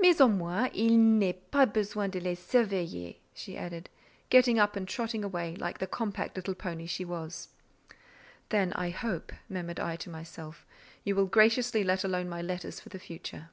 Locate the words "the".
5.78-5.86, 12.88-12.98